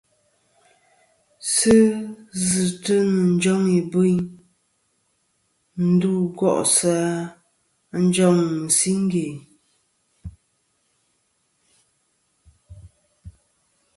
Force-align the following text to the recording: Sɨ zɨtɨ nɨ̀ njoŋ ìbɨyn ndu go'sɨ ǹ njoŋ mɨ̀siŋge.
Sɨ 1.53 1.75
zɨtɨ 2.47 2.95
nɨ̀ 3.11 3.19
njoŋ 3.35 3.61
ìbɨyn 3.79 4.19
ndu 5.89 6.11
go'sɨ 6.37 6.93
ǹ 7.97 7.97
njoŋ 8.05 8.35
mɨ̀siŋge. 8.61 9.27